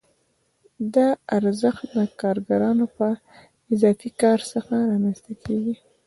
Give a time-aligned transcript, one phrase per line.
[0.95, 1.07] دا
[1.37, 3.09] ارزښت د کارګرانو له
[3.73, 5.75] اضافي کار څخه رامنځته کېږي